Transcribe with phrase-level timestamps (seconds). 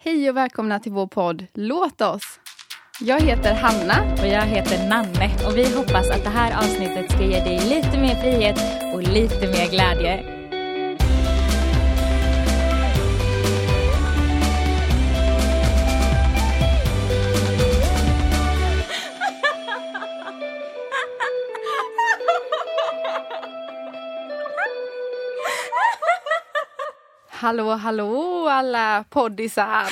[0.00, 2.40] Hej och välkomna till vår podd Låt oss.
[3.00, 4.12] Jag heter Hanna.
[4.22, 7.98] Och jag heter Nanne och vi hoppas att det här avsnittet ska ge dig lite
[7.98, 8.58] mer frihet
[8.94, 10.37] och lite mer glädje.
[27.40, 29.88] Hallå, hallå alla poddisar.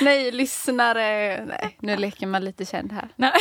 [0.04, 1.44] Nej, lyssnare.
[1.44, 3.08] Nej, nu leker man lite känd här.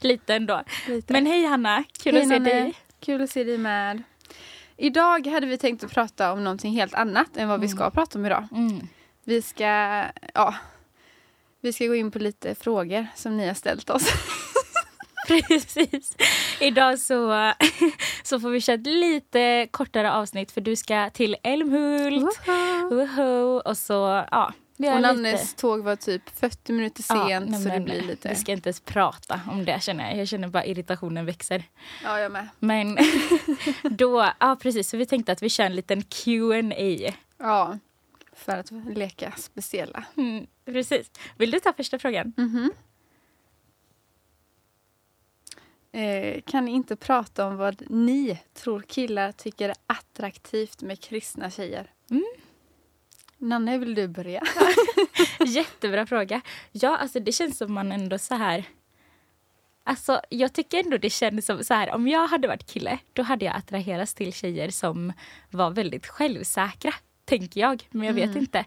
[0.00, 0.62] Lite ändå.
[0.86, 1.12] Lite.
[1.12, 2.50] Men hej Hanna, kul Hej, att se Nanne.
[2.50, 2.74] dig.
[3.00, 4.02] Kul att se dig med.
[4.76, 8.18] Idag hade vi tänkt att prata om någonting helt annat än vad vi ska prata
[8.18, 8.48] om idag.
[8.52, 8.88] Mm.
[9.24, 10.54] Vi ska, ja,
[11.60, 14.12] vi ska gå in på lite frågor som ni har ställt oss.
[15.28, 16.16] Precis.
[16.60, 17.52] Idag så,
[18.22, 22.40] så får vi köra ett lite kortare avsnitt för du ska till Älmhult.
[22.90, 23.60] Woho!
[23.64, 24.52] Och så, ja.
[24.78, 28.28] Och lite- Nannes tåg var typ 40 minuter Ja, sent nej, så det blir lite...
[28.28, 30.18] Vi ska inte ens prata om det känner jag.
[30.18, 31.62] Jag känner bara irritationen växer.
[32.04, 32.48] Ja, jag med.
[32.58, 32.98] Men
[33.90, 37.12] då, ja precis, så vi tänkte att vi kör en liten Q&A.
[37.38, 37.78] Ja,
[38.36, 40.04] för att leka speciella.
[40.16, 41.10] Mm, precis.
[41.36, 42.32] Vill du ta första frågan?
[42.36, 42.72] Mhm.
[45.92, 51.50] Eh, kan ni inte prata om vad ni tror killar tycker är attraktivt med kristna
[51.50, 51.90] tjejer?
[52.10, 52.24] Mm.
[53.38, 54.42] Nanne, vill du börja?
[55.46, 56.40] Jättebra fråga.
[56.72, 58.64] Ja, alltså det känns som man ändå så här...
[59.84, 63.22] Alltså jag tycker ändå det känns som så här, om jag hade varit kille, då
[63.22, 65.12] hade jag attraherats till tjejer som
[65.50, 67.88] var väldigt självsäkra, tänker jag.
[67.90, 68.38] Men jag vet Mm.
[68.38, 68.64] inte.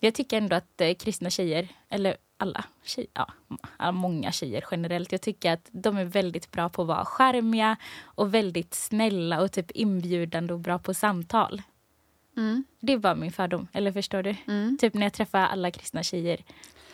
[0.00, 3.10] Jag tycker ändå att eh, kristna tjejer, eller alla tjejer,
[3.78, 7.76] ja, många tjejer generellt, jag tycker att de är väldigt bra på att vara charmiga
[8.04, 11.62] och väldigt snälla och typ inbjudande och bra på samtal.
[12.36, 12.64] Mm.
[12.80, 14.36] Det var min fördom, eller förstår du?
[14.46, 14.78] Mm.
[14.80, 16.44] Typ när jag träffar alla kristna tjejer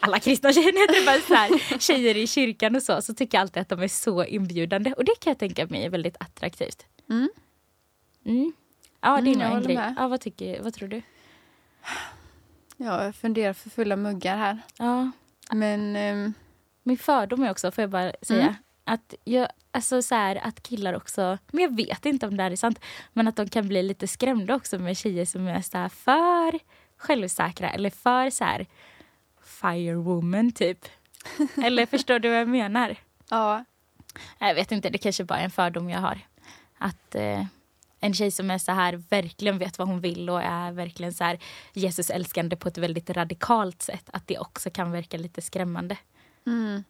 [0.02, 3.38] alla kristna tjejer, när jag träffar så här, tjejer i kyrkan och så, så tycker
[3.38, 4.92] jag alltid att de är så inbjudande.
[4.92, 6.86] Och det kan jag tänka mig är väldigt attraktivt.
[7.10, 7.28] Mm.
[8.24, 8.52] Mm.
[9.00, 9.76] Ja, det Mm, är nog jag en grej.
[9.76, 9.94] med.
[9.98, 11.02] Ja, vad, tycker, vad tror du?
[12.76, 14.58] Ja, jag funderar för fulla muggar här.
[14.78, 15.10] Ja,
[15.52, 16.32] Men ehm,
[16.82, 18.54] min fördom är också, får jag bara säga, Mm.
[18.84, 22.50] att jag, alltså så här, att killar också, men jag vet inte om det här
[22.50, 22.80] är sant,
[23.12, 26.58] men att de kan bli lite skrämda också med tjejer som är så här för
[26.96, 28.66] självsäkra eller för så här
[29.44, 30.78] firewoman typ.
[31.64, 32.96] Eller förstår du vad jag menar?
[33.30, 33.64] ja,
[34.38, 36.18] Jag vet inte, det kanske bara är en fördom jag har.
[36.78, 37.44] Att eh,
[38.00, 41.24] en tjej som är så här verkligen vet vad hon vill och är verkligen så
[41.24, 41.38] här
[41.72, 44.10] Jesus älskande på ett väldigt radikalt sätt.
[44.12, 45.96] Att det också kan verka lite skrämmande.
[46.46, 46.84] mm.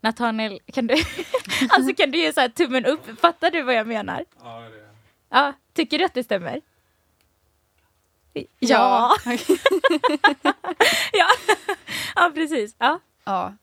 [0.00, 0.94] Nathaniel, kan du,
[1.68, 3.20] alltså kan du ge så här tummen upp?
[3.20, 4.24] Fattar du vad jag menar?
[4.42, 4.86] Ja, det är
[5.28, 6.60] Ja, tycker du att det stämmer?
[8.58, 9.16] Ja.
[11.12, 11.28] ja.
[12.14, 12.76] ja, precis.
[12.78, 13.00] Ja.
[13.24, 13.54] Ja.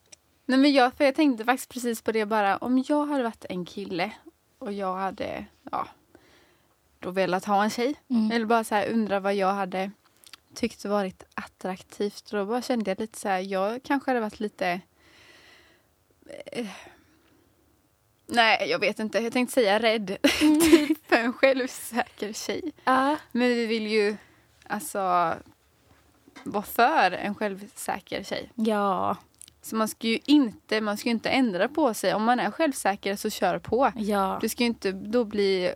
[0.46, 2.58] Nej, men jag, för jag tänkte faktiskt precis på det bara.
[2.58, 4.12] Om jag hade varit en kille
[4.60, 5.88] och jag hade ja,
[7.04, 7.96] då velat ha en tjej.
[8.10, 8.32] Mm.
[8.32, 9.92] Eller bara så här undra vad jag hade
[10.54, 12.34] tyckt varit attraktivt.
[12.34, 14.82] Och då bara kände jag lite så här, jag kanske hade varit lite...
[16.46, 16.68] Eh,
[18.28, 19.20] nej, jag vet inte.
[19.20, 20.18] Jag tänkte säga rädd.
[20.40, 22.72] typ för en självsäker tjej.
[22.84, 23.18] Ja.
[23.32, 24.16] Men vi vill ju
[24.68, 25.34] alltså
[26.44, 28.52] vara för en självsäker tjej.
[28.56, 29.18] Ja.
[29.62, 32.14] Så man ska ju inte, man ska inte ändra på sig.
[32.14, 33.92] Om man är självsäker så kör på.
[33.96, 34.38] Ja.
[34.42, 35.74] Du ska ju inte då bli...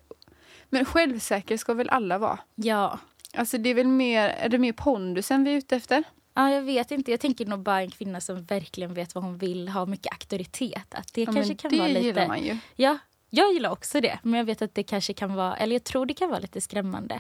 [0.70, 2.40] Men självsäker ska väl alla vara?
[2.56, 3.00] Ja.
[3.34, 6.04] Alltså det är väl mer, är det mer pondusen vi är ute efter?
[6.34, 7.12] Ja, jag vet inte.
[7.12, 10.94] Jag tänker nog bara en kvinna som verkligen vet vad hon vill, har mycket auktoritet.
[10.96, 12.00] Att det Ja, kanske kan det vara lite...
[12.02, 12.58] gillar man ju.
[12.76, 12.98] Ja,
[13.30, 14.20] jag gillar också det.
[14.24, 16.62] Men jag vet att det kanske kan vara, eller jag tror det kan vara lite
[16.62, 17.20] skrämmande.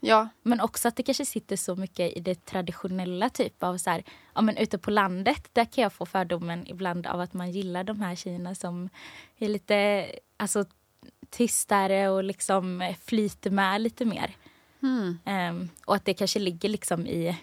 [0.00, 3.90] Ja, Men också att det kanske sitter så mycket i det traditionella typ av så
[3.90, 4.04] här,
[4.34, 7.84] ja men ute på landet, där kan jag få fördomen ibland av att man gillar
[7.84, 8.88] de här tjejerna som
[9.38, 10.64] är lite, alltså
[11.30, 14.36] tystare och liksom flyter med lite mer.
[14.82, 15.18] mm.
[15.24, 17.36] Ehm, och att det kanske ligger liksom i,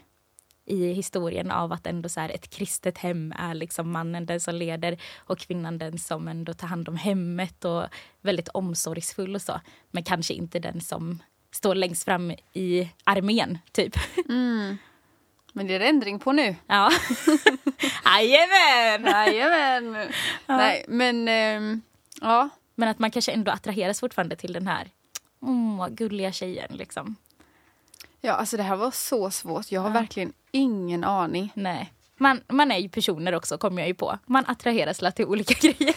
[0.65, 4.97] i historien av att ändå så ett kristet hem är liksom mannen den som leder
[5.17, 7.83] och kvinnan den som ändå tar hand om hemmet och
[8.21, 9.61] väldigt omsorgsfull och så.
[9.91, 13.95] Men kanske inte den som står längst fram i armén, typ.
[14.29, 14.77] Mm.
[15.55, 16.55] Men det är det ändring på nu.
[16.67, 16.91] Ja.
[18.05, 19.05] Jajamän!
[19.05, 20.11] Jajamän!
[20.47, 21.81] Nej, men ehm,
[22.21, 22.49] ja.
[22.75, 24.89] Men att man kanske ändå attraheras fortfarande till den här
[25.39, 26.71] åh, gulliga tjejen.
[26.73, 27.15] Liksom.
[28.21, 29.71] Ja, alltså det här var så svårt.
[29.71, 29.93] Jag har Ja.
[29.93, 31.51] verkligen ingen aning.
[31.55, 31.93] Nej.
[32.17, 34.19] Man, man är ju personer också, kommer jag ju på.
[34.25, 35.95] Man attraheras till olika grejer.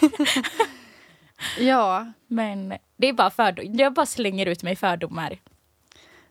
[1.59, 3.75] Ja, Men det är bara fördom.
[3.75, 5.39] Jag bara slänger ut mig fördomar.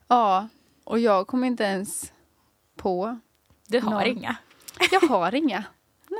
[0.07, 0.47] ja.
[0.83, 2.13] Och jag kommer inte ens
[2.75, 3.19] på.
[3.67, 4.07] Du har Noll.
[4.07, 4.35] inga.
[4.91, 5.63] Jag har inga.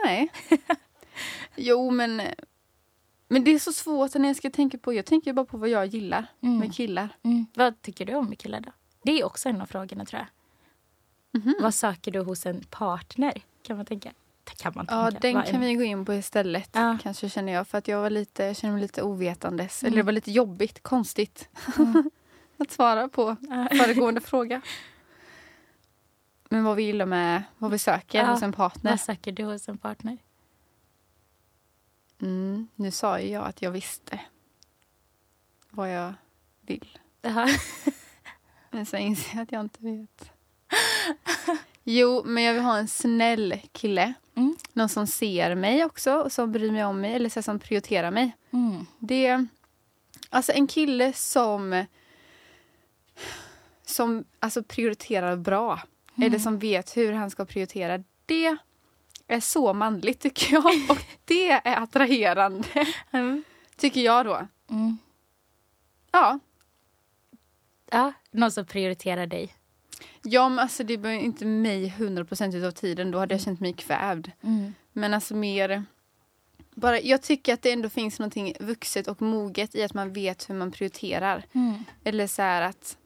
[0.05, 0.29] Nej.
[1.55, 2.21] Jo, men...
[3.27, 4.93] Men det är så svårt när jag ska tänka på...
[4.93, 6.57] Jag tänker bara på vad jag gillar Mm.
[6.59, 7.09] med killar.
[7.23, 7.45] Mm.
[7.53, 8.71] Vad tycker du om med killar då?
[9.03, 11.41] Det är också en av frågorna tror jag.
[11.41, 11.55] Mhm.
[11.61, 13.41] Vad söker du hos en partner?
[13.63, 14.11] Kan man tänka.
[14.57, 15.19] Kan man Ja, tänka.
[15.27, 16.69] den Vad kan en- vi gå in på istället.
[16.73, 16.97] Ja.
[17.03, 17.67] Kanske känner jag.
[17.67, 19.83] För att jag var lite, jag känner mig lite ovetandes.
[19.83, 19.87] Mm.
[19.93, 21.49] Eller det var lite jobbigt, konstigt.
[21.77, 22.09] Mm.
[22.57, 23.67] att svara på Ja.
[23.71, 24.61] föregående fråga.
[26.49, 28.25] Men vad vi gillar med, vad vi söker Ja.
[28.25, 28.91] hos en partner.
[28.91, 30.17] Vad söker du hos en partner?
[32.25, 34.19] Mm, nu sa ju jag att jag visste
[35.69, 36.13] vad jag
[36.61, 36.99] vill.
[38.71, 40.31] Men sen inser jag att jag inte vet.
[41.83, 44.13] Jo, men jag vill ha en snäll kille.
[44.35, 44.55] Mm.
[44.73, 48.11] Någon som ser mig också och som bryr mig om mig eller så som prioriterar
[48.11, 48.37] mig.
[48.51, 48.85] Mm.
[48.99, 49.45] Det,
[50.29, 51.85] alltså en kille som
[53.85, 55.81] som alltså prioriterar bra.
[56.15, 56.27] Mm.
[56.27, 58.03] Eller som vet hur han ska prioritera.
[58.25, 58.57] Det
[59.27, 60.65] är så manligt tycker jag.
[60.89, 62.67] Och det är attraherande.
[63.11, 63.43] Mm.
[63.75, 64.47] Tycker jag då.
[64.69, 64.97] Mm.
[66.11, 66.39] Ja.
[67.91, 69.53] Ja, någon som prioriterar dig.
[70.23, 73.11] Ja men alltså det var inte mig 100% av tiden.
[73.11, 74.31] Då hade jag känt mig kvävd.
[74.41, 74.73] Mm.
[74.93, 75.83] Men alltså mer...
[76.77, 80.49] Bara, jag tycker att det ändå finns någonting vuxet och moget i att man vet
[80.49, 81.45] hur man prioriterar.
[81.53, 81.83] Mm.
[82.03, 82.97] Eller så här att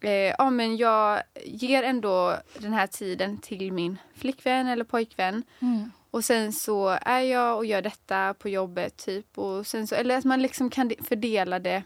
[0.00, 5.42] eh, ja, men jag ger ändå den här tiden till min flickvän eller pojkvän.
[5.60, 5.90] Mm.
[6.10, 9.38] Och sen så är jag och gör detta på jobbet typ.
[9.38, 11.82] Och sen så, eller att man liksom kan de- fördela det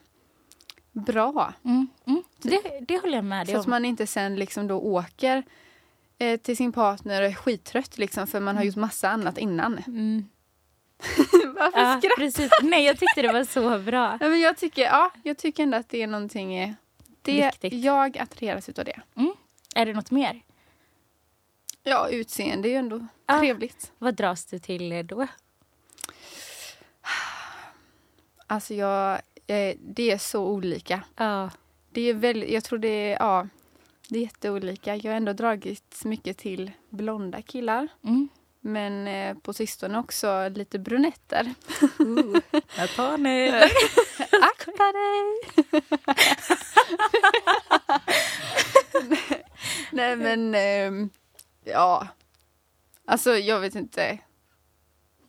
[0.92, 1.52] bra.
[1.64, 1.88] Mm.
[2.06, 2.22] Mm.
[2.42, 3.70] Det, det håller jag med dig Så att om.
[3.70, 5.42] man inte sen liksom då åker
[6.18, 9.78] eh, till sin partner och är skittrött liksom för man har gjort massa annat innan.
[9.86, 10.28] Mm.
[11.56, 12.50] Varför Ja, skrattar precis.
[12.62, 14.18] Nej, jag tyckte det var så bra.
[14.20, 16.74] Ja, men jag, tycker, ja, jag tycker ändå att det är någonting...
[17.28, 17.84] eh, Det, Viktigt.
[17.84, 19.00] jag attraheras utav det.
[19.74, 20.42] Är det något mer?
[21.82, 23.38] Ja, utseende är ju ändå Ja.
[23.38, 23.92] trevligt.
[23.98, 25.26] Vad dras du till då?
[28.46, 29.12] Alltså jag,
[29.46, 31.02] eh, det är så olika.
[31.16, 31.50] Ja.
[31.90, 33.48] Det är väldigt, jag tror det är, ja,
[34.08, 34.96] det är jätteolika.
[34.96, 37.88] Jag har ändå dragits mycket till blonda killar.
[38.04, 38.28] Mm.
[38.60, 41.54] Men eh, på sistone också lite brunetter.
[42.00, 42.36] Uh.
[42.76, 43.52] Jag tar nu.
[44.78, 45.40] Akta dig!
[49.92, 51.10] Nej men, ehm,
[51.64, 52.08] ja.
[53.04, 54.18] Alltså jag vet inte.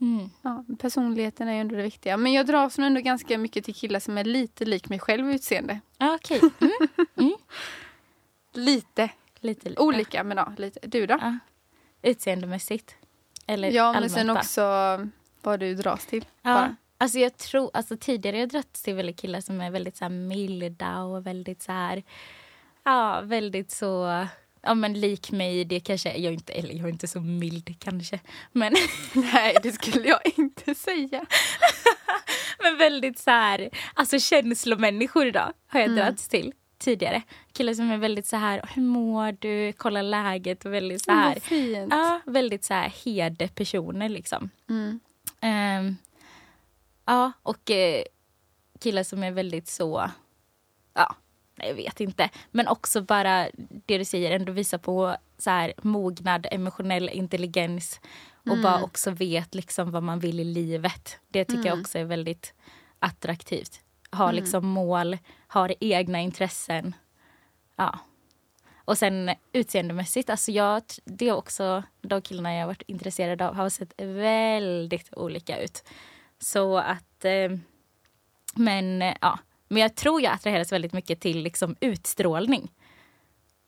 [0.02, 0.30] Mm.
[0.42, 2.18] Ja, personligheten är ju ändå det viktiga.
[2.18, 5.32] Men jag dras nog ändå ganska mycket till killar som är lite lik mig själv
[5.32, 5.80] i utseende.
[5.98, 6.42] Ja, Okej.
[7.16, 7.36] Mm.
[8.54, 9.10] Lite.
[9.40, 9.82] Lite lite.
[9.82, 10.80] Olika men ja, lite.
[10.84, 11.18] Du då?
[11.22, 11.38] Ja.
[12.02, 12.96] Utseendemässigt.
[13.48, 14.64] Eller Ja men sen också
[15.42, 16.26] vad du dras till.
[16.42, 16.76] Ja, Bara.
[17.00, 20.06] Alltså jag tror, alltså tidigare har jag dragits till väldigt killar som är väldigt så
[20.06, 22.04] här milda och väldigt så här,
[22.84, 24.26] ja väldigt så,
[24.62, 27.76] ja men lik mig, det kanske, jag är inte, eller jag är inte så mild
[27.80, 28.20] kanske,
[28.52, 28.76] men,
[29.14, 31.26] Nej det skulle jag inte säga.
[32.64, 35.96] men väldigt så här, alltså känslomänniskor idag har jag Mm.
[36.00, 37.22] dragits till tidigare.
[37.54, 41.34] Killar som är väldigt så här, hur mår du, kolla läget och väldigt så här,
[41.34, 41.88] Vad fint.
[41.94, 44.50] ja väldigt så här herde-personer liksom.
[44.70, 45.00] Mm.
[45.42, 45.98] Ehm,
[47.10, 48.04] ja, och eh,
[48.80, 50.12] killar som är väldigt så...
[50.94, 51.16] Ja,
[51.56, 52.30] jag vet inte.
[52.52, 53.48] Men också bara
[53.86, 58.00] det du säger, ändå visa på så här, mognad, emotionell intelligens
[58.34, 58.62] och Mm.
[58.62, 61.20] bara också vet liksom vad man vill i livet.
[61.28, 61.82] Det tycker jag Mm.
[61.82, 62.54] också är väldigt
[63.00, 63.82] attraktivt.
[64.12, 64.36] Ha Mm.
[64.36, 66.96] liksom mål, har egna intressen.
[67.76, 68.00] Ja.
[68.86, 73.70] Och sen utseendemässigt, alltså jag, det är också de killarna jag varit intresserad av har
[73.70, 75.84] sett väldigt olika ut.
[76.40, 77.52] Så att, eh,
[78.56, 79.40] men eh, ja.
[79.68, 82.72] Men jag tror jag attraheras väldigt mycket till liksom utstrålning.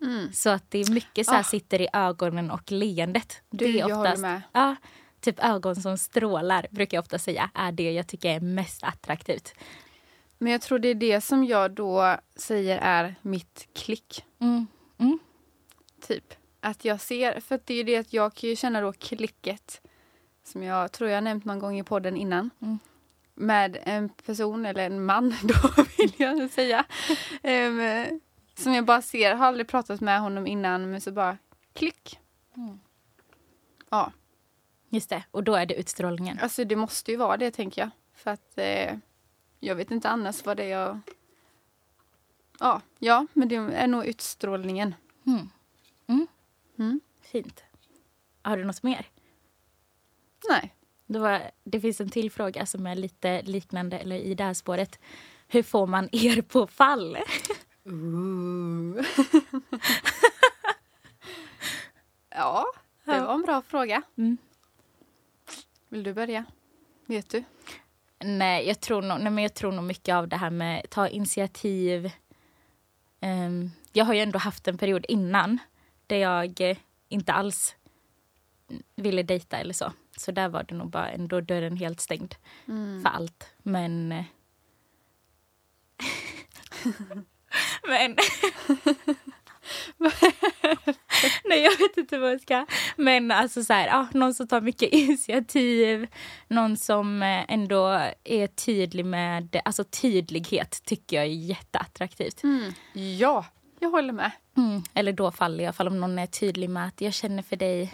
[0.02, 0.34] Mm.
[0.34, 1.44] Så att det är mycket så här Ah.
[1.44, 3.42] sitter i ögonen och leendet.
[3.50, 4.42] Du, det är jag håller oftast, med.
[4.54, 4.76] ja,
[5.20, 9.54] typ ögon som strålar brukar jag ofta säga är det jag tycker är mest attraktivt.
[10.38, 14.26] Men jag tror det är det som jag då säger är mitt klick.
[14.40, 14.68] Mm.
[14.98, 15.20] Mm.
[16.08, 16.34] Typ.
[16.60, 19.82] Att jag ser, för det är ju det att jag kan ju känna då klicket
[20.44, 22.50] som jag tror jag nämnt någon gång i podden innan.
[22.62, 22.80] Mm.
[23.34, 26.86] Med en person, eller en man då vill jag säga.
[27.44, 27.82] Em,
[28.56, 31.38] som jag bara ser, har aldrig pratat med honom innan men så bara
[31.74, 32.20] klick.
[32.56, 32.80] Mm.
[33.90, 34.12] Ja,
[34.94, 36.40] Just det, och då är det utstrålningen.
[36.42, 37.90] alltså det måste ju vara det tänker jag.
[38.14, 38.98] För att eh,
[39.60, 41.00] jag vet inte annars vad det är jag...
[42.60, 44.96] Ja, ja, men det är nog utstrålningen.
[45.28, 45.50] Mm.
[46.08, 46.28] Mm.
[46.80, 47.00] Mm.
[47.22, 47.64] Fint.
[48.42, 49.06] Har du något mer?
[50.50, 50.76] Nej.
[51.06, 54.54] Det, var, det finns en till fråga som är lite liknande eller i det här
[54.54, 55.00] spåret.
[55.48, 57.18] Hur får man er på fall?
[62.36, 62.66] Ja,
[63.06, 64.02] det var en bra fråga.
[64.18, 64.38] Mm.
[65.90, 66.46] Vill du börja?
[67.06, 67.44] Vet du?
[68.20, 71.08] Nej, jag tror nog, nej, men jag tror nog mycket av det här med ta
[71.08, 72.12] initiativ.
[73.20, 75.60] Ehm, jag har ju ändå haft en period innan
[76.08, 76.78] där jag
[77.10, 77.76] inte alls
[78.96, 79.94] ville dejta eller så.
[80.22, 82.36] Så där var det nog bara ändå dörren helt stängd
[82.68, 83.02] Mm.
[83.02, 83.46] för allt.
[83.64, 84.12] Men...
[84.12, 84.24] eh,
[87.88, 88.16] men...
[91.46, 92.66] Nej, jag vet inte vad jag ska.
[92.96, 96.08] Men alltså så här, ja, någon som tar mycket initiativ.
[96.48, 97.88] Någon som eh, ändå
[98.24, 99.62] är tydlig med...
[99.66, 102.44] Alltså tydlighet tycker jag är jätteattraktivt.
[102.44, 102.74] Mm.
[102.94, 103.46] Ja,
[103.80, 104.32] jag håller med.
[104.58, 104.84] Mm.
[104.94, 107.94] Eller då faller jag, fall om någon är tydlig med att jag känner för dig.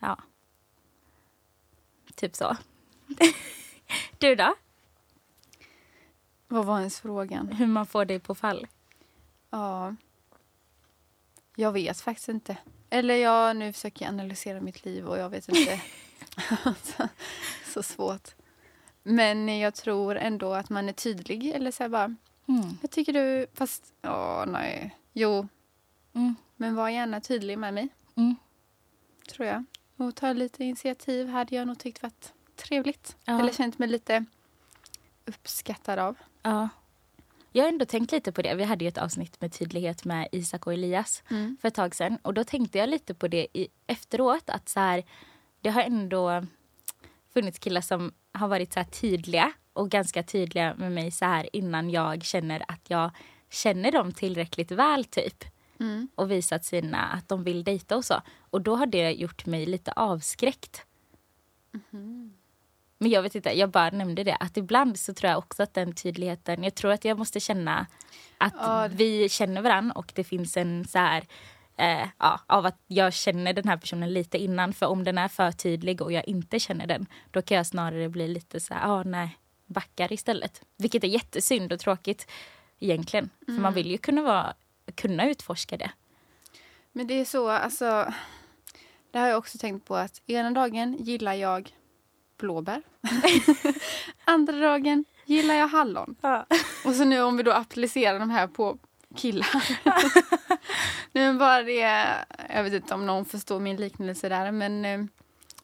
[0.00, 0.18] Ja.
[2.18, 2.56] Typ så.
[4.18, 4.54] du då?
[6.48, 7.48] Vad var ens frågan?
[7.52, 8.66] Hur man får dig på fall?
[9.50, 9.94] Ja.
[11.56, 12.56] Jag vet faktiskt inte.
[12.90, 15.80] Eller jag, nu försöker jag analysera mitt liv och jag vet inte.
[16.82, 17.08] så,
[17.66, 18.34] så svårt.
[19.02, 21.46] Men jag tror ändå att man är tydlig.
[21.46, 22.14] Eller så bara,
[22.48, 22.78] Mm.
[22.82, 24.96] jag tycker du, fast, ja nej.
[25.12, 25.48] Jo,
[26.14, 26.34] Mm.
[26.56, 28.36] men var gärna tydlig med mig, Mm.
[29.28, 29.64] tror jag.
[29.98, 33.16] Och ta lite initiativ hade jag nog tyckt varit trevligt.
[33.24, 33.40] Ja.
[33.40, 34.24] Eller känt mig lite
[35.24, 36.16] uppskattad av.
[36.42, 36.68] Ja.
[37.52, 38.54] Jag har ändå tänkt lite på det.
[38.54, 41.56] Vi hade ju ett avsnitt med tydlighet med Isak och Elias Mm.
[41.60, 42.18] för ett tag sedan.
[42.22, 44.50] Och då tänkte jag lite på det i, efteråt.
[44.50, 45.04] Att så här,
[45.60, 46.46] det har ändå
[47.34, 51.56] funnits killar som har varit så här tydliga och ganska tydliga med mig så här
[51.56, 53.10] innan jag känner att jag
[53.50, 55.44] känner dem tillräckligt väl typ.
[55.80, 56.08] Mm.
[56.14, 58.22] Och visat sina att de vill dejta och så.
[58.50, 60.84] Och då har det gjort mig lite avskräckt.
[62.98, 64.36] Men jag vet inte, jag bara nämnde det.
[64.40, 67.86] Att ibland så tror jag också att den tydligheten, jag tror att jag måste känna
[68.38, 68.88] att Ja.
[68.92, 71.24] vi känner varann och det finns en så här,
[71.76, 74.72] eh, ja, av att jag känner den här personen lite innan.
[74.72, 78.08] För om den är för tydlig och jag inte känner den, då kan jag snarare
[78.08, 80.62] bli lite så här, ja nej, backar istället.
[80.76, 82.30] Vilket är jättesynd och tråkigt
[82.78, 83.30] egentligen.
[83.46, 84.54] För man vill ju kunna, vara,
[84.94, 85.90] kunna utforska det.
[86.92, 88.12] Men det är så, alltså.
[89.10, 91.72] Det har jag också tänkt på att ena dagen gillar jag
[92.38, 92.82] blåbär.
[94.24, 96.16] Andra dagen gillar jag hallon.
[96.84, 98.78] Och så nu om vi då applicerar de här på
[99.16, 99.64] killar.
[101.12, 102.06] nu bara det,
[102.48, 105.04] jag vet inte om någon förstår min liknelse där, men eh,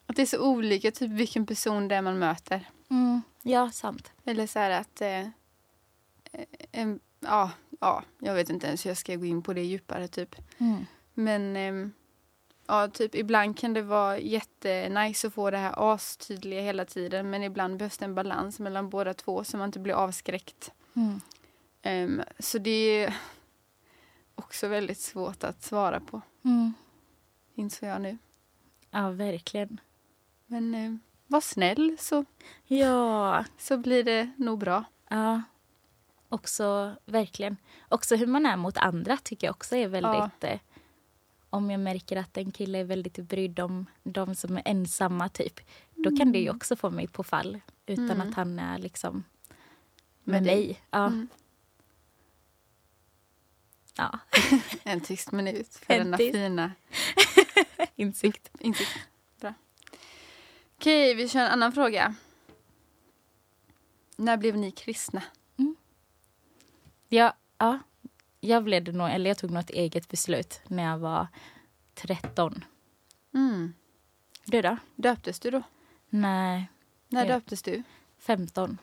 [0.05, 2.69] att det är så olika typ vilken person det är man möter.
[2.89, 4.11] Mm, ja, sant.
[4.25, 5.27] Eller så här att, eh,
[6.71, 10.07] en, ja, ja, jag vet inte ens hur jag ska gå in på det djupare
[10.07, 10.35] typ.
[10.57, 10.85] Mm.
[11.13, 11.93] Men ehm,
[12.67, 17.29] ja, typ ibland kan det vara jättenice att få det här astydliga hela tiden.
[17.29, 20.71] Men ibland behövs det en balans mellan båda två så man inte blir avskräckt.
[20.95, 21.21] Mm.
[21.81, 22.69] Ehm, så det
[23.03, 23.17] är
[24.35, 26.73] också väldigt svårt att svara på, Mm.
[27.55, 28.17] insåg jag nu.
[28.91, 29.79] Ja, verkligen.
[30.45, 32.25] Men ehm, var snäll så,
[32.65, 34.83] Ja, så blir det nog bra.
[35.09, 35.41] ja.
[36.29, 37.57] Också, verkligen.
[37.89, 40.43] Också hur man är mot andra tycker jag också är väldigt...
[40.43, 40.59] Eh,
[41.49, 45.59] om jag märker att en kille är väldigt brydd om de som är ensamma, typ.
[45.95, 48.29] Då kan det ju också få mig på fall utan Mm.
[48.29, 49.23] att han är liksom
[50.23, 50.81] med, Med mig.
[50.91, 51.05] Ja.
[51.07, 51.27] Mm.
[53.97, 54.19] ja.
[54.83, 56.31] En tyst minut för En denna tyst.
[56.35, 56.71] fina
[57.95, 58.51] Insikt.
[58.59, 58.89] insikt.
[59.39, 59.53] Bra.
[60.75, 62.15] Okej, vi kör en annan fråga.
[64.15, 65.23] När blev ni kristna?
[67.15, 67.79] Ja, ja.
[68.39, 71.27] Jag, blev nog, eller jag tog nog ett eget beslut när jag var
[71.93, 72.65] 13.
[73.33, 73.73] Mm.
[74.45, 74.77] Du då?
[74.95, 75.61] Döptes du då?
[76.09, 76.69] Nej,
[77.07, 77.83] När döptes du?
[78.17, 78.77] 15.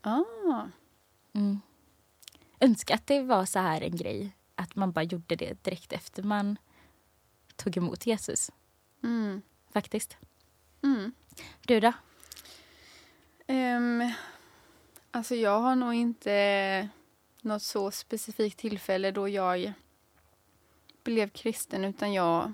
[0.00, 0.22] Ah.
[1.32, 1.60] Mm.
[2.60, 4.36] Önskar att det var så här en grej.
[4.54, 6.58] Att man bara gjorde det direkt efter man
[7.56, 8.50] tog emot Jesus.
[9.02, 9.42] Mm.
[9.72, 10.16] Faktiskt.
[10.82, 11.12] Mm.
[11.66, 11.92] Du då?
[13.46, 14.12] Ehm,
[15.10, 16.88] alltså jag har nog inte
[17.44, 19.72] något så specifikt tillfälle då jag
[21.04, 22.52] blev kristen utan jag,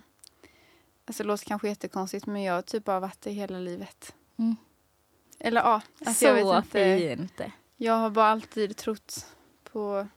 [1.05, 4.15] alltså det låter kanske jättekonstigt men jag har typ bara varit det hela livet.
[4.37, 4.57] Mm.
[5.39, 7.17] Eller ja, alltså jag så vet inte.
[7.17, 7.53] fint.
[7.77, 9.27] Jag har bara alltid trott
[9.65, 10.09] på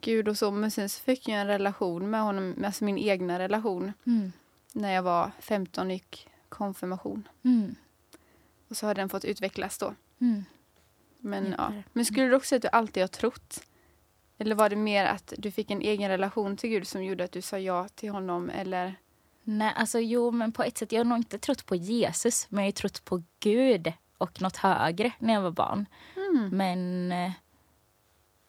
[0.00, 3.38] Gud och så men sen så fick jag en relation med honom, alltså min egna
[3.38, 4.32] relation Mm.
[4.72, 7.28] när jag var 15 och gick konfirmation.
[7.42, 7.74] Mm.
[8.68, 9.94] Och så har den fått utvecklas då.
[10.20, 10.44] Mm.
[11.18, 11.72] Men, ja.
[11.92, 13.60] Men skulle du också säga att du alltid har trott?
[14.38, 17.32] Eller var det mer att du fick en egen relation till Gud som gjorde att
[17.32, 18.50] du sa ja till honom?
[18.50, 18.94] Eller?
[19.42, 20.92] Nej, alltså jo, men på ett sätt.
[20.92, 24.42] Jag har nog inte trott på Jesus, men jag har ju trott på Gud och
[24.42, 25.86] något högre när jag var barn.
[26.16, 26.48] Mm.
[26.56, 27.32] Men eh,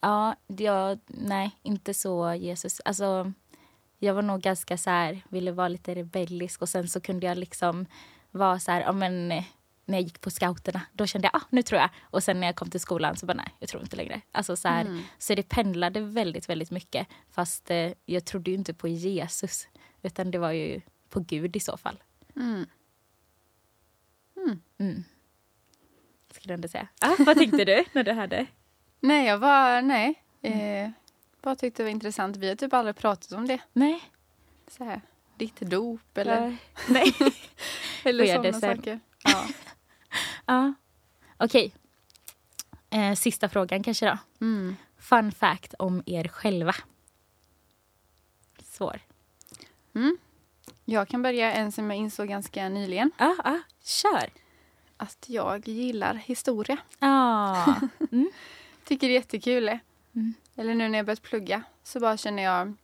[0.00, 2.80] ja, jag, nej, inte så Jesus.
[2.84, 3.32] Alltså,
[3.98, 7.38] jag var nog ganska så här, ville vara lite rebellisk och sen så kunde jag
[7.38, 7.86] liksom
[8.30, 9.44] vara så här, ja men eh,
[9.88, 11.90] när jag gick på scouterna, då kände jag ah, nu tror jag.
[12.02, 14.20] Och sen när jag kom till skolan så bara nej, jag tror inte längre.
[14.32, 15.02] Alltså så, här, Mm.
[15.18, 17.06] så det pendlade väldigt, väldigt mycket.
[17.30, 19.68] Fast eh, jag trodde ju inte på Jesus,
[20.02, 22.02] utan det var ju på Gud i så fall.
[22.36, 22.66] Mm.
[24.78, 25.04] Mm.
[26.30, 26.88] Skulle jag ändå säga.
[27.00, 28.46] Ah, vad tänkte du när du hörde?
[29.00, 30.22] Nej, jag var, nej.
[30.42, 30.90] Eh,
[31.42, 32.36] bara tyckte det var intressant.
[32.36, 33.58] Vi har typ aldrig pratat om det.
[33.72, 34.00] Nej.
[34.68, 35.00] Så här,
[35.36, 36.56] ditt dop eller,
[36.88, 37.14] nej.
[38.04, 39.00] eller sådana saker.
[39.24, 39.46] Ja.
[40.48, 40.74] Ja.
[41.36, 41.74] Okej.
[42.90, 44.18] Eh, sista frågan kanske då.
[44.40, 44.76] Mm.
[44.98, 46.74] Fun fact om er själva.
[48.62, 49.00] Svår.
[50.84, 53.10] Jag kan börja en som jag insåg ganska nyligen.
[53.18, 53.60] Ja, ja.
[53.82, 54.30] Kör.
[54.96, 56.78] Att jag gillar historia.
[56.98, 57.76] Ja.
[58.84, 59.68] Tycker det är jättekul.
[59.68, 60.34] Mm.
[60.56, 62.74] Eller nu när jag börjat plugga så bara känner jag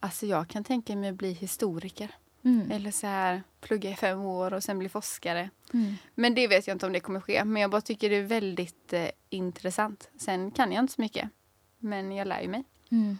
[0.00, 2.14] Alltså jag kan tänka mig att bli historiker.
[2.44, 2.70] Mm.
[2.70, 5.50] Eller så här plugga i fem år och sen bli forskare.
[5.74, 5.94] Mm.
[6.14, 7.44] Men det vet jag inte om det kommer ske.
[7.44, 10.10] Men jag bara tycker det är väldigt eh, intressant.
[10.16, 11.30] Sen kan jag inte så mycket.
[11.78, 12.64] Men jag lär ju mig.
[12.90, 13.18] Mm.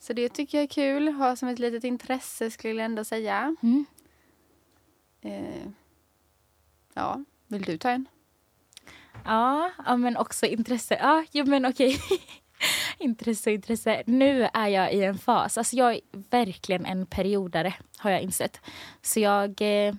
[0.00, 1.08] Så det tycker jag är kul.
[1.08, 3.56] Ha som ett litet intresse skulle jag ändå säga.
[3.62, 3.84] Mm.
[5.20, 5.68] Eh,
[6.94, 8.08] ja, vill du ta en?
[9.24, 10.94] Ja, ja, men också intresse.
[10.94, 12.00] Ja, jo, men okej.
[13.00, 14.02] intresse, intresse.
[14.06, 15.58] Nu är jag i en fas.
[15.58, 18.60] Alltså jag är verkligen en periodare, har jag insett.
[19.02, 19.60] Så jag...
[19.60, 19.94] Eh,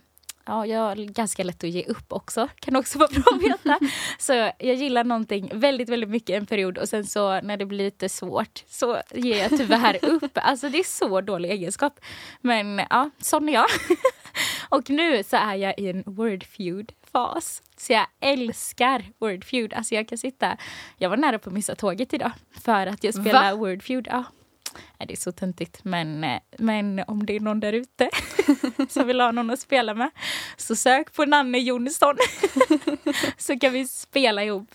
[0.45, 2.47] ja, jag har ganska lätt att ge upp också.
[2.59, 3.79] Kan också vara bra att veta.
[4.19, 7.85] Så jag gillar någonting väldigt, väldigt mycket en period och sen så när det blir
[7.85, 10.31] lite svårt så ger jag tyvärr upp.
[10.33, 11.99] Alltså det är så dålig egenskap.
[12.41, 13.67] Men ja, sån är jag.
[14.71, 17.61] Och nu så är jag i en wordfeud-fas.
[17.77, 19.73] Så jag älskar wordfeud.
[19.73, 20.57] Alltså jag kan sitta...
[20.97, 24.07] Jag var nära på att missa tåget idag för att jag spelar wordfeud.
[24.11, 24.23] Ja.
[24.73, 28.09] Nej, Det är så töntigt, men, eh, men om det är någon där ute
[28.89, 30.09] som vill ha någon att spela med
[30.57, 32.15] så sök på Nanne Jonsson
[33.37, 34.69] så kan vi spela ihop.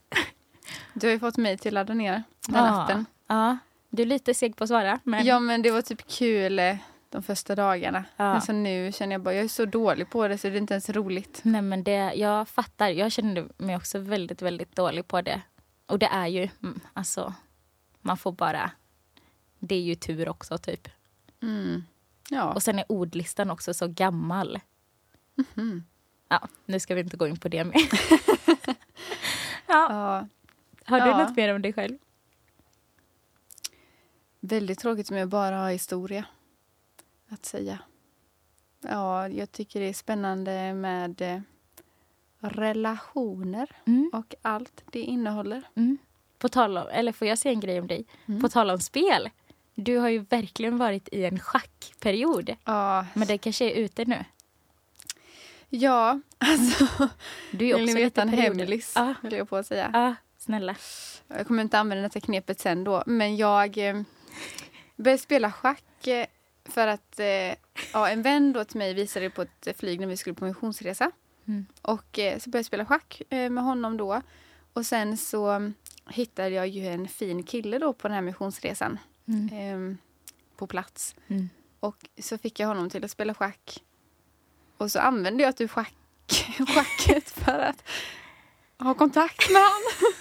[0.94, 3.06] Du har ju fått mig till att ladda ner den appen.
[3.28, 3.59] Ja,
[3.90, 5.00] du är lite seg på att svara.
[5.02, 5.26] Men...
[5.26, 6.76] Ja, men det var typ kul eh,
[7.10, 8.04] de första dagarna.
[8.16, 8.32] Ja.
[8.32, 10.58] Men så nu känner jag bara, jag är så dålig på det så det är
[10.58, 11.40] inte ens roligt.
[11.44, 12.88] Nej men det, jag fattar.
[12.88, 15.40] Jag kände mig också väldigt, väldigt dålig på det.
[15.86, 17.34] Och det är ju, mm, alltså,
[18.00, 18.70] man får bara,
[19.58, 20.88] det är ju tur också typ.
[21.42, 21.84] Mm.
[22.30, 22.52] Ja.
[22.52, 24.60] Och sen är ordlistan också så gammal.
[25.34, 25.84] Mhm.
[26.28, 27.74] Ja, nu ska vi inte gå in på det mer.
[29.66, 30.26] ja, ja.
[30.84, 31.18] har du Ja.
[31.18, 31.98] något mer om dig själv?
[34.40, 36.24] Väldigt tråkigt om jag bara har historia
[37.28, 37.78] att säga.
[38.80, 41.40] Ja, jag tycker det är spännande med eh,
[42.40, 44.10] relationer Mm.
[44.12, 45.62] och allt det innehåller.
[45.74, 45.98] Mm.
[46.38, 48.04] På tal om, eller får jag säga en grej om dig?
[48.26, 48.40] Mm.
[48.40, 49.30] På tal om spel.
[49.74, 52.56] Du har ju verkligen varit i en schackperiod.
[52.64, 54.24] Ja, Men det kanske är ute nu.
[55.68, 57.08] ja alltså.
[57.50, 58.92] Du är ju Vill också ni veta en hemlis?
[58.96, 59.90] Ja, Höll jag på att säga.
[59.92, 60.76] ja, snälla.
[61.28, 63.02] Jag kommer inte använda detta knepet sen då.
[63.06, 64.02] Men jag eh,
[64.96, 66.26] började spela schack eh,
[66.68, 67.55] för att eh,
[67.92, 70.44] ja, en vän då till mig visade det på ett flyg när vi skulle på
[70.44, 71.11] missionsresa.
[71.48, 71.66] Mm.
[71.83, 74.22] Och eh, så började jag spela schack eh, med honom då.
[74.72, 75.72] Och sen så
[76.09, 78.98] hittade jag ju en fin kille då på den här missionsresan.
[79.29, 79.92] Mm.
[79.92, 79.96] Eh,
[80.57, 81.14] på plats.
[81.29, 81.48] Mm.
[81.81, 83.83] Och så fick jag honom till att spela schack.
[84.76, 85.94] Och så använde jag typ schack,
[86.68, 87.83] schacket för att
[88.79, 90.12] ha kontakt med honom.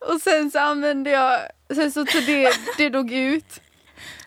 [0.14, 1.40] Och sen så använde jag,
[1.74, 3.60] sen så tog det, det dog ut.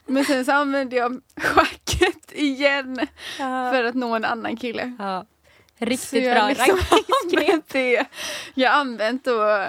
[0.06, 3.00] Men sen så använde jag schacket igen
[3.40, 3.72] Ja.
[3.72, 4.96] för att nå en annan kille.
[5.00, 5.26] Ja.
[5.78, 7.44] Riktigt bra liksom raggningsknep.
[7.50, 8.06] använt det.
[8.54, 9.66] Jag har använt då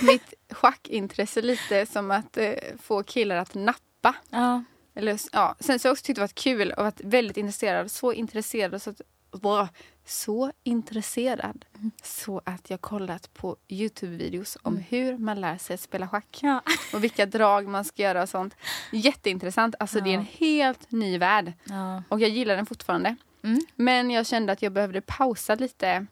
[0.00, 4.14] mitt schackintresse lite som att eh, få killar att nappa.
[4.30, 4.64] Ja.
[4.94, 5.54] Eller, ja.
[5.60, 7.90] Sen så har jag också tyckt det varit kul och varit väldigt intresserad.
[7.90, 9.68] Så intresserad så att, wow,
[10.06, 11.64] så intresserad
[12.02, 16.38] så att jag kollat på Youtube-videos om hur man lär sig spela schack.
[16.42, 16.62] Ja.
[16.92, 18.56] Och vilka drag man ska göra och sånt.
[18.92, 19.74] Jätteintressant.
[19.80, 21.52] Alltså det är en helt ny värld.
[21.64, 22.02] Ja.
[22.08, 23.16] Och jag gillar den fortfarande.
[23.44, 23.60] Mm.
[23.76, 26.06] Men jag kände att jag behövde pausa lite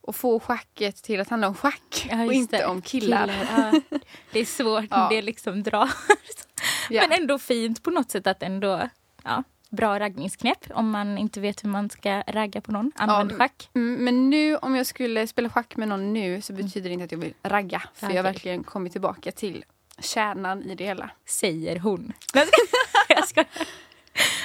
[0.00, 2.66] och få schacket till att handla om schack Ja, och inte det.
[2.66, 3.46] om killar.
[3.56, 3.80] Ja.
[4.32, 5.06] Det är svårt, Ja.
[5.10, 5.88] det liksom dra.
[6.90, 7.02] Ja.
[7.08, 8.88] Men ändå fint på något sätt att ändå,
[9.24, 12.92] ja, bra raggningsknep om man inte vet hur man ska ragga på någon.
[12.96, 13.70] Använd Ja, schack.
[13.74, 17.04] Mm, men nu om jag skulle spela schack med någon nu så betyder det inte
[17.04, 17.82] att jag vill ragga.
[17.94, 19.64] För jag har verkligen kommit tillbaka till
[19.98, 21.10] kärnan i det hela.
[21.26, 22.12] Säger hon.
[23.08, 23.44] Jag ska.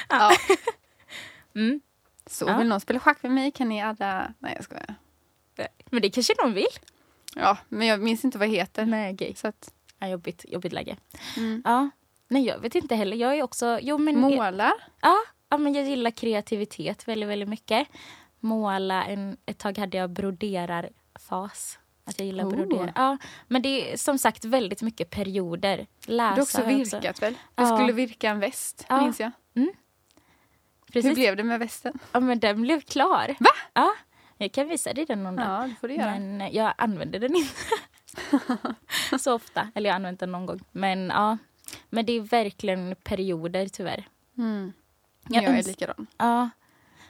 [0.08, 0.30] Ja.
[1.54, 1.80] Mm.
[2.26, 2.58] Så Ja.
[2.58, 4.32] vill någon spela schack med mig kan ni alla...
[4.38, 4.94] Nej jag skojar.
[5.90, 6.66] Men det kanske någon vill.
[7.36, 8.86] Ja, men jag minns inte vad det heter.
[8.86, 9.34] Nej, okej.
[9.36, 10.96] Så att, Ja, jobbigt, jobbigt läge.
[11.36, 11.62] mm.
[11.64, 11.90] Ja.
[12.28, 13.16] Nej, jag vet inte heller.
[13.16, 13.78] Jag är också...
[13.82, 14.72] Jo, men, Målar?
[15.00, 15.16] Ja,
[15.48, 17.88] ja, men jag gillar kreativitet väldigt, väldigt mycket.
[18.40, 19.04] Måla.
[19.04, 21.78] En, ett tag hade jag broderar-fas.
[22.10, 22.50] Att jag gillar Oh.
[22.50, 22.92] brodera.
[22.94, 23.16] Ja,
[23.48, 25.86] men det är som sagt väldigt mycket perioder.
[26.06, 27.32] Läsa Du har också jag virkat väl?
[27.54, 27.76] Du Ja.
[27.76, 29.00] skulle virka en väst, Ja.
[29.02, 29.30] minns jag.
[30.92, 31.10] Precis.
[31.10, 31.98] Hur blev det med västen?
[32.12, 33.36] Ja, men den blev klar.
[33.40, 33.50] Va?
[33.74, 33.90] Ja,
[34.36, 35.46] jag kan visa dig den någon dag.
[35.62, 36.10] Ja, det får du göra.
[36.10, 37.54] Men eh, jag använder den inte
[39.18, 39.68] så ofta.
[39.74, 40.60] Eller jag har använt den någon gång.
[40.72, 41.38] Men ja,
[41.90, 44.08] men det är verkligen perioder tyvärr.
[44.38, 44.72] Mm.
[45.28, 46.06] Jag Jag, är likadan.
[46.18, 46.50] Ja.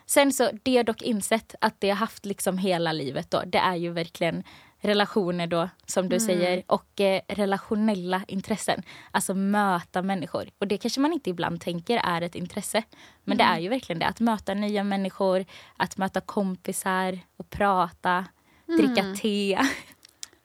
[0.07, 3.59] Sen så, det jag dock insett att det har haft liksom hela livet då, det
[3.59, 4.45] är ju verkligen
[4.81, 8.83] relationer då, som du säger, och eh, relationella intressen.
[9.11, 10.51] Alltså möta människor.
[10.59, 12.83] Och det kanske man inte ibland tänker är ett intresse.
[13.25, 15.45] Men det är ju verkligen det, att möta nya människor,
[15.77, 18.25] att möta kompisar och prata,
[18.67, 19.59] dricka te.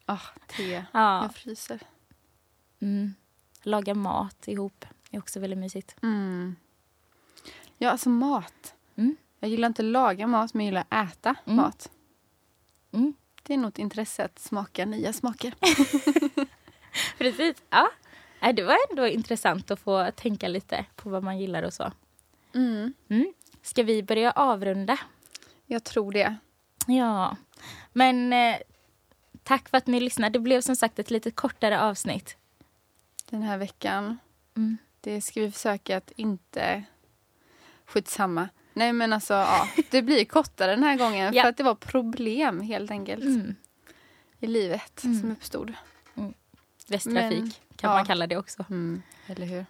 [0.08, 0.84] Ah, te.
[0.92, 1.22] Ja.
[1.24, 1.80] Jag fryser.
[2.82, 3.14] Mm.
[3.64, 5.96] Laga mat ihop är också väldigt mysigt.
[6.04, 6.56] Mm.
[7.78, 8.74] Ja, alltså mat.
[8.96, 9.16] Mm.
[9.40, 11.56] Jag gillar inte att laga mat, men jag gillar att äta Mm.
[11.58, 11.90] mat.
[13.48, 15.56] Det är nog ett intresse att smaka nya smaker.
[17.18, 17.64] Precis.
[17.70, 17.92] Ja.
[18.54, 21.92] Det var ändå intressant att få tänka lite på vad man gillar och så.
[22.54, 22.94] Mm.
[23.10, 23.34] Mm.
[23.62, 25.00] Ska vi börja avrunda?
[25.66, 26.36] Jag tror det.
[26.88, 27.38] Ja.
[27.94, 28.56] Men eh,
[29.44, 30.34] tack för att ni lyssnade.
[30.34, 32.38] Det blev som sagt ett lite kortare avsnitt.
[33.30, 34.18] Den här veckan.
[34.58, 34.78] Mm.
[35.02, 36.84] Det ska vi försöka att inte...
[37.86, 38.50] Skitsamma.
[38.78, 39.68] Nej men alltså, ja.
[39.90, 41.42] Det blir kortare den här gången Ja.
[41.44, 43.56] för att det var problem helt enkelt Mm.
[44.40, 45.22] i livet Mm.
[45.22, 45.74] som uppstod.
[46.88, 47.96] Västtrafik Men, kan ja.
[47.98, 48.66] man kalla det också.
[48.70, 49.02] Mm.
[49.28, 49.66] Eller hur?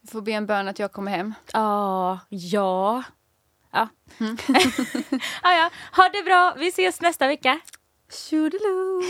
[0.00, 1.34] Vi får be en bön att jag kommer hem.
[1.52, 3.02] Ja, ja.
[3.70, 3.88] Ja.
[4.20, 4.36] Mm.
[5.42, 5.70] ja, ja.
[5.96, 6.54] Ha det bra.
[6.58, 7.60] Vi ses nästa vecka.
[8.12, 9.02] Tjodeloo!